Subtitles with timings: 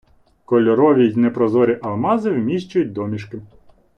[0.45, 3.41] Кольорові й непрозорі алмази вміщують домішки